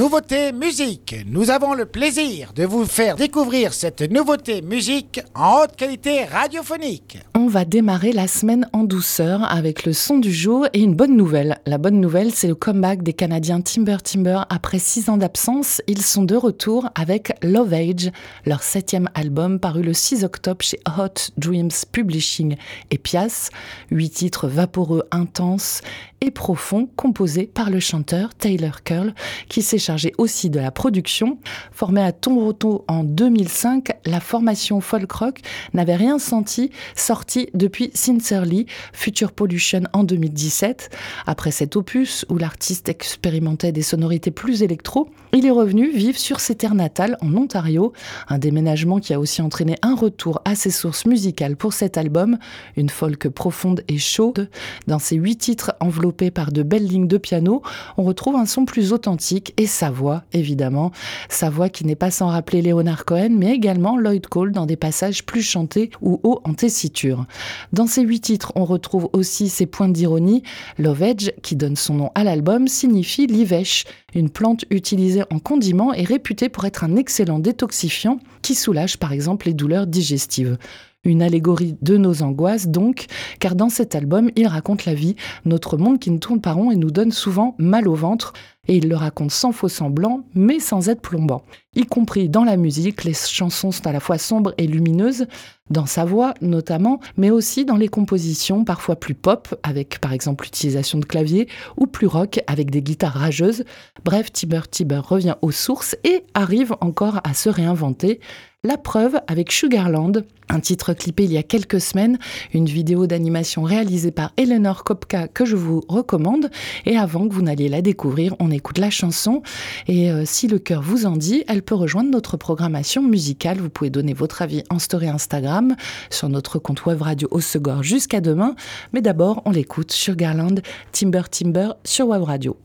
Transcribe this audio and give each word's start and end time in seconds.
Nouveauté 0.00 0.52
musique. 0.52 1.14
Nous 1.26 1.50
avons 1.50 1.74
le 1.74 1.84
plaisir 1.84 2.54
de 2.54 2.64
vous 2.64 2.86
faire 2.86 3.16
découvrir 3.16 3.74
cette 3.74 4.00
nouveauté 4.00 4.62
musique 4.62 5.20
en 5.34 5.58
haute 5.58 5.76
qualité 5.76 6.24
radiophonique. 6.24 7.18
On 7.34 7.48
va 7.48 7.66
démarrer 7.66 8.12
la 8.12 8.26
semaine 8.26 8.66
en 8.72 8.84
douceur 8.84 9.44
avec 9.52 9.84
le 9.84 9.92
son 9.92 10.16
du 10.16 10.32
jour 10.32 10.66
et 10.72 10.80
une 10.80 10.94
bonne 10.94 11.18
nouvelle. 11.18 11.58
La 11.66 11.76
bonne 11.76 12.00
nouvelle, 12.00 12.32
c'est 12.32 12.48
le 12.48 12.54
comeback 12.54 13.02
des 13.02 13.12
Canadiens 13.12 13.60
Timber 13.60 13.98
Timber. 14.02 14.40
Après 14.48 14.78
six 14.78 15.10
ans 15.10 15.18
d'absence, 15.18 15.82
ils 15.86 16.00
sont 16.00 16.22
de 16.22 16.34
retour 16.34 16.88
avec 16.94 17.34
Love 17.42 17.74
Age, 17.74 18.10
leur 18.46 18.62
septième 18.62 19.10
album 19.14 19.60
paru 19.60 19.82
le 19.82 19.92
6 19.92 20.24
octobre 20.24 20.64
chez 20.64 20.80
Hot 20.98 21.30
Dreams 21.36 21.72
Publishing 21.92 22.56
et 22.90 22.96
Pias. 22.96 23.50
Huit 23.90 24.10
titres 24.10 24.48
vaporeux, 24.48 25.02
intenses 25.10 25.82
et 26.22 26.30
profonds 26.30 26.88
composés 26.96 27.46
par 27.46 27.70
le 27.70 27.80
chanteur 27.80 28.34
Taylor 28.34 28.82
Curl 28.82 29.14
qui 29.48 29.62
s'est 29.62 29.78
chargé 29.90 30.12
aussi 30.18 30.50
de 30.50 30.60
la 30.60 30.70
production. 30.70 31.38
Formée 31.72 32.00
à 32.00 32.12
Toronto 32.12 32.84
en 32.86 33.02
2005, 33.02 33.90
la 34.06 34.20
formation 34.20 34.80
folk 34.80 35.10
rock 35.10 35.40
n'avait 35.74 35.96
rien 35.96 36.20
senti 36.20 36.70
sorti 36.94 37.48
depuis 37.54 37.90
Sincerely, 37.92 38.66
Future 38.92 39.32
Pollution 39.32 39.82
en 39.92 40.04
2017. 40.04 40.90
Après 41.26 41.50
cet 41.50 41.74
opus 41.74 42.24
où 42.28 42.38
l'artiste 42.38 42.88
expérimentait 42.88 43.72
des 43.72 43.82
sonorités 43.82 44.30
plus 44.30 44.62
électro, 44.62 45.08
il 45.32 45.44
est 45.44 45.50
revenu 45.50 45.90
vivre 45.90 46.18
sur 46.18 46.38
ses 46.38 46.54
terres 46.54 46.76
natales 46.76 47.16
en 47.20 47.34
Ontario, 47.34 47.92
un 48.28 48.38
déménagement 48.38 49.00
qui 49.00 49.12
a 49.12 49.18
aussi 49.18 49.42
entraîné 49.42 49.74
un 49.82 49.96
retour 49.96 50.40
à 50.44 50.54
ses 50.54 50.70
sources 50.70 51.04
musicales 51.04 51.56
pour 51.56 51.72
cet 51.72 51.98
album, 51.98 52.38
une 52.76 52.90
folk 52.90 53.28
profonde 53.28 53.82
et 53.88 53.98
chaude. 53.98 54.50
Dans 54.86 55.00
ses 55.00 55.16
huit 55.16 55.36
titres 55.36 55.72
enveloppés 55.80 56.30
par 56.30 56.52
de 56.52 56.62
belles 56.62 56.86
lignes 56.86 57.08
de 57.08 57.18
piano, 57.18 57.62
on 57.96 58.04
retrouve 58.04 58.36
un 58.36 58.46
son 58.46 58.64
plus 58.64 58.92
authentique 58.92 59.52
et 59.56 59.66
sa 59.80 59.90
voix, 59.90 60.24
évidemment. 60.34 60.90
Sa 61.30 61.48
voix 61.48 61.70
qui 61.70 61.86
n'est 61.86 61.94
pas 61.94 62.10
sans 62.10 62.26
rappeler 62.26 62.60
Leonard 62.60 63.06
Cohen, 63.06 63.30
mais 63.30 63.54
également 63.54 63.96
Lloyd 63.96 64.26
Cole 64.26 64.52
dans 64.52 64.66
des 64.66 64.76
passages 64.76 65.24
plus 65.24 65.40
chantés 65.40 65.88
ou 66.02 66.20
hauts 66.22 66.42
en 66.44 66.52
tessiture. 66.52 67.24
Dans 67.72 67.86
ces 67.86 68.02
huit 68.02 68.20
titres, 68.20 68.52
on 68.56 68.66
retrouve 68.66 69.08
aussi 69.14 69.48
ses 69.48 69.64
points 69.64 69.88
d'ironie. 69.88 70.42
Love 70.78 71.02
Edge, 71.02 71.30
qui 71.42 71.56
donne 71.56 71.76
son 71.76 71.94
nom 71.94 72.10
à 72.14 72.24
l'album, 72.24 72.68
signifie 72.68 73.26
l'ivèche, 73.26 73.86
une 74.14 74.28
plante 74.28 74.66
utilisée 74.68 75.22
en 75.30 75.38
condiment 75.38 75.94
et 75.94 76.04
réputée 76.04 76.50
pour 76.50 76.66
être 76.66 76.84
un 76.84 76.96
excellent 76.96 77.38
détoxifiant 77.38 78.18
qui 78.42 78.54
soulage 78.54 78.98
par 78.98 79.14
exemple 79.14 79.46
les 79.46 79.54
douleurs 79.54 79.86
digestives. 79.86 80.58
Une 81.02 81.22
allégorie 81.22 81.78
de 81.80 81.96
nos 81.96 82.22
angoisses 82.22 82.68
donc, 82.68 83.06
car 83.38 83.54
dans 83.54 83.70
cet 83.70 83.94
album, 83.94 84.30
il 84.36 84.46
raconte 84.46 84.84
la 84.84 84.92
vie, 84.92 85.16
notre 85.46 85.78
monde 85.78 85.98
qui 85.98 86.10
ne 86.10 86.18
tourne 86.18 86.42
pas 86.42 86.52
rond 86.52 86.70
et 86.70 86.76
nous 86.76 86.90
donne 86.90 87.10
souvent 87.10 87.54
mal 87.56 87.88
au 87.88 87.94
ventre, 87.94 88.34
et 88.70 88.76
il 88.76 88.88
le 88.88 88.94
raconte 88.94 89.32
sans 89.32 89.50
faux 89.50 89.68
semblant, 89.68 90.22
mais 90.32 90.60
sans 90.60 90.88
être 90.88 91.02
plombant. 91.02 91.42
Y 91.74 91.86
compris 91.86 92.28
dans 92.28 92.44
la 92.44 92.56
musique, 92.56 93.02
les 93.02 93.14
chansons 93.14 93.72
sont 93.72 93.86
à 93.88 93.92
la 93.92 93.98
fois 93.98 94.16
sombres 94.16 94.54
et 94.58 94.68
lumineuses, 94.68 95.26
dans 95.70 95.86
sa 95.86 96.04
voix 96.04 96.34
notamment, 96.40 97.00
mais 97.16 97.30
aussi 97.30 97.64
dans 97.64 97.76
les 97.76 97.88
compositions 97.88 98.64
parfois 98.64 98.94
plus 98.94 99.14
pop, 99.14 99.58
avec 99.64 99.98
par 99.98 100.12
exemple 100.12 100.44
l'utilisation 100.44 101.00
de 101.00 101.04
clavier, 101.04 101.48
ou 101.76 101.88
plus 101.88 102.06
rock, 102.06 102.40
avec 102.46 102.70
des 102.70 102.80
guitares 102.80 103.14
rageuses. 103.14 103.64
Bref, 104.04 104.30
Tiber 104.30 104.62
Tiber 104.70 105.00
revient 105.04 105.34
aux 105.42 105.50
sources 105.50 105.96
et 106.04 106.22
arrive 106.34 106.76
encore 106.80 107.20
à 107.24 107.34
se 107.34 107.48
réinventer. 107.48 108.20
La 108.62 108.76
preuve 108.76 109.18
avec 109.26 109.52
Sugarland, 109.52 110.22
un 110.50 110.60
titre 110.60 110.92
clippé 110.92 111.24
il 111.24 111.32
y 111.32 111.38
a 111.38 111.42
quelques 111.42 111.80
semaines, 111.80 112.18
une 112.52 112.66
vidéo 112.66 113.06
d'animation 113.06 113.62
réalisée 113.62 114.10
par 114.10 114.34
Eleanor 114.36 114.84
Kopka 114.84 115.28
que 115.28 115.46
je 115.46 115.56
vous 115.56 115.80
recommande. 115.88 116.50
Et 116.84 116.98
avant 116.98 117.26
que 117.26 117.32
vous 117.32 117.40
n'alliez 117.40 117.70
la 117.70 117.80
découvrir, 117.80 118.36
on 118.38 118.50
écoute 118.60 118.78
la 118.78 118.90
chanson. 118.90 119.42
Et 119.88 120.10
euh, 120.10 120.24
si 120.26 120.46
le 120.46 120.58
cœur 120.58 120.82
vous 120.82 121.06
en 121.06 121.16
dit, 121.16 121.44
elle 121.48 121.62
peut 121.62 121.74
rejoindre 121.74 122.10
notre 122.10 122.36
programmation 122.36 123.02
musicale. 123.02 123.58
Vous 123.58 123.70
pouvez 123.70 123.90
donner 123.90 124.12
votre 124.12 124.42
avis 124.42 124.62
en 124.68 124.78
story 124.78 125.08
Instagram, 125.08 125.74
sur 126.10 126.28
notre 126.28 126.58
compte 126.58 126.84
web 126.84 127.00
radio 127.00 127.26
Osegor 127.30 127.82
jusqu'à 127.82 128.20
demain. 128.20 128.54
Mais 128.92 129.00
d'abord, 129.00 129.42
on 129.46 129.50
l'écoute 129.50 129.92
Sugarland, 129.92 130.60
Timber 130.92 131.22
Timber 131.30 131.70
sur 131.84 132.08
web 132.08 132.22
radio. 132.22 132.56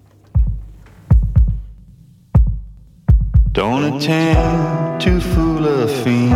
Don't 3.54 3.86
attempt 3.86 5.02
to 5.02 5.22
fool 5.22 5.66
a 5.66 5.88
fiend. 5.88 6.36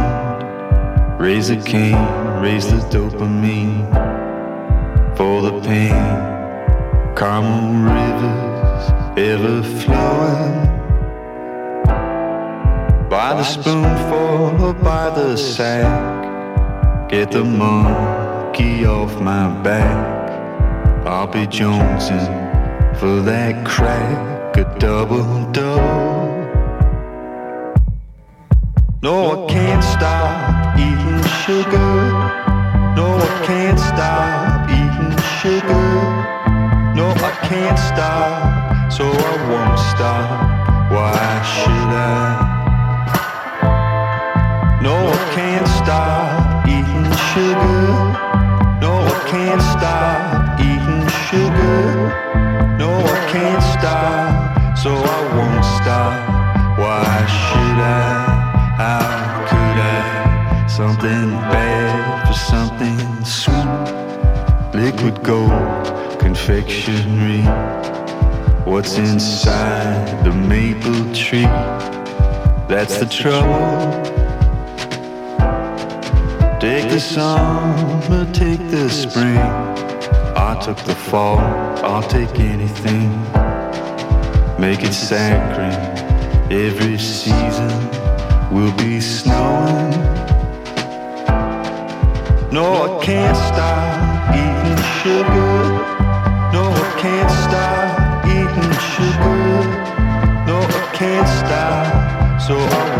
Raise 1.19 1.49
a 1.49 1.57
king, 1.57 1.97
raise 2.41 2.67
the 2.67 2.79
dopamine 2.89 3.85
for 5.17 5.41
the 5.41 5.51
pain. 5.67 6.29
Rivers 7.21 8.48
ever 9.17 9.63
flowing. 9.81 10.69
By 13.09 13.33
the 13.35 13.43
spoonful 13.43 14.63
or 14.65 14.73
by 14.73 15.09
the 15.09 15.35
sack. 15.35 17.09
Get 17.09 17.31
the 17.31 17.43
monkey 17.43 18.85
off 18.85 19.19
my 19.19 19.49
back. 19.63 20.29
I'll 21.07 21.27
be 21.27 21.47
jonesing 21.47 22.49
for 22.99 23.21
that 23.21 23.65
crack, 23.65 24.57
a 24.57 24.63
double 24.77 25.51
double. 25.51 26.29
No, 29.01 29.45
I 29.45 29.49
can't 29.49 29.83
stop 29.83 30.77
eating 30.77 31.23
sugar. 31.45 32.11
No, 32.95 33.17
I 33.17 33.45
can't 33.47 33.79
stop 33.79 34.69
eating 34.69 35.15
sugar. 35.39 35.89
No, 36.95 37.09
I 37.09 37.31
can't 37.47 37.79
stop, 37.79 38.68
Liquid 64.89 65.23
gold, 65.23 66.19
confectionery. 66.19 67.43
What's 68.65 68.97
inside 68.97 70.25
the 70.25 70.31
maple 70.31 71.13
tree? 71.13 71.43
That's 72.67 72.97
the 72.97 73.05
trouble. 73.05 74.01
Take 76.59 76.89
the 76.89 76.99
summer, 76.99 78.25
take 78.33 78.67
the 78.71 78.89
spring. 78.89 79.37
I 80.35 80.59
took 80.59 80.77
the 80.77 80.95
fall, 80.95 81.37
I'll 81.85 82.01
take 82.01 82.39
anything. 82.39 83.11
Make 84.59 84.81
it 84.81 84.93
saccharine 84.93 86.51
every 86.51 86.97
season 86.97 87.69
will 88.49 88.75
be 88.75 88.99
snowing. 88.99 89.91
No, 92.51 92.97
I 92.97 93.05
can't 93.05 93.37
stop 93.37 94.08
eating 94.33 94.81
sugar. 95.01 95.57
No, 96.53 96.63
I 96.69 96.89
can't 96.99 97.31
stop 97.45 98.25
eating 98.25 98.73
sugar. 98.93 99.43
No, 100.45 100.57
I 100.59 100.89
can't 100.93 101.29
stop, 101.41 102.41
so 102.41 102.55
I 102.57 102.98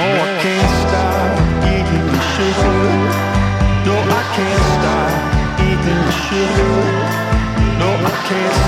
No, 0.00 0.06
I 0.06 0.32
can't 0.40 0.72
stop 0.82 1.32
eating 1.74 2.10
sugar. 2.32 2.84
No, 3.84 3.96
I 4.00 4.22
can't 4.34 4.64
stop 4.74 5.12
eating 5.68 6.06
sugar. 6.24 6.78
No, 7.80 7.88
I 8.08 8.14
can't 8.28 8.59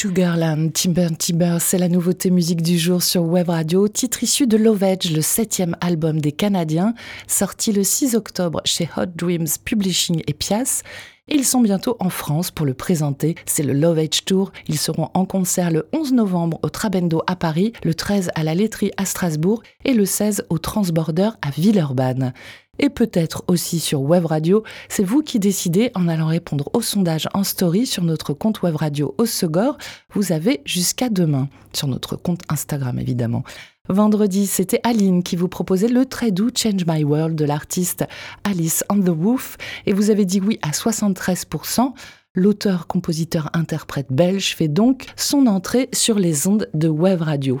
Sugarland, 0.00 0.72
Timber 0.72 1.08
Timber, 1.18 1.58
c'est 1.60 1.76
la 1.76 1.90
nouveauté 1.90 2.30
musique 2.30 2.62
du 2.62 2.78
jour 2.78 3.02
sur 3.02 3.22
Web 3.22 3.50
Radio, 3.50 3.86
titre 3.86 4.22
issu 4.22 4.46
de 4.46 4.56
Lovage, 4.56 5.10
le 5.10 5.20
septième 5.20 5.76
album 5.82 6.22
des 6.22 6.32
Canadiens, 6.32 6.94
sorti 7.26 7.70
le 7.70 7.84
6 7.84 8.14
octobre 8.14 8.62
chez 8.64 8.88
Hot 8.96 9.04
Dreams 9.14 9.46
Publishing 9.62 10.22
et 10.26 10.32
Pias. 10.32 10.84
Ils 11.28 11.44
sont 11.44 11.60
bientôt 11.60 11.98
en 12.00 12.08
France 12.08 12.50
pour 12.50 12.64
le 12.64 12.72
présenter. 12.72 13.34
C'est 13.44 13.62
le 13.62 13.74
Lovage 13.74 14.24
Tour. 14.24 14.52
Ils 14.68 14.78
seront 14.78 15.10
en 15.12 15.26
concert 15.26 15.70
le 15.70 15.86
11 15.92 16.14
novembre 16.14 16.58
au 16.62 16.70
Trabendo 16.70 17.22
à 17.26 17.36
Paris, 17.36 17.74
le 17.84 17.92
13 17.92 18.30
à 18.34 18.42
la 18.42 18.54
Laiterie 18.54 18.92
à 18.96 19.04
Strasbourg 19.04 19.62
et 19.84 19.92
le 19.92 20.06
16 20.06 20.46
au 20.48 20.56
Transborder 20.56 21.28
à 21.42 21.50
Villeurbanne 21.50 22.32
et 22.80 22.90
peut-être 22.90 23.44
aussi 23.46 23.78
sur 23.78 24.02
Web 24.02 24.26
Radio. 24.26 24.64
C'est 24.88 25.04
vous 25.04 25.22
qui 25.22 25.38
décidez 25.38 25.92
en 25.94 26.08
allant 26.08 26.26
répondre 26.26 26.68
au 26.72 26.82
sondage 26.82 27.28
en 27.34 27.44
story 27.44 27.86
sur 27.86 28.02
notre 28.02 28.34
compte 28.34 28.62
Web 28.62 28.76
Radio 28.76 29.14
au 29.18 29.26
Segor. 29.26 29.78
Vous 30.12 30.32
avez 30.32 30.60
jusqu'à 30.64 31.08
demain 31.08 31.48
sur 31.72 31.86
notre 31.86 32.16
compte 32.16 32.42
Instagram 32.48 32.98
évidemment. 32.98 33.44
Vendredi, 33.88 34.46
c'était 34.46 34.80
Aline 34.84 35.22
qui 35.22 35.36
vous 35.36 35.48
proposait 35.48 35.88
le 35.88 36.06
très 36.06 36.30
doux 36.30 36.50
Change 36.54 36.86
My 36.86 37.04
World 37.04 37.36
de 37.36 37.44
l'artiste 37.44 38.04
Alice 38.44 38.84
on 38.88 39.00
the 39.00 39.08
Roof 39.08 39.56
et 39.86 39.92
vous 39.92 40.10
avez 40.10 40.24
dit 40.24 40.40
oui 40.40 40.58
à 40.62 40.70
73%. 40.70 41.92
L'auteur, 42.36 42.86
compositeur, 42.86 43.50
interprète 43.52 44.12
belge 44.12 44.54
fait 44.54 44.68
donc 44.68 45.06
son 45.16 45.46
entrée 45.48 45.88
sur 45.92 46.18
les 46.18 46.46
ondes 46.46 46.68
de 46.74 46.88
Web 46.88 47.22
Radio. 47.22 47.60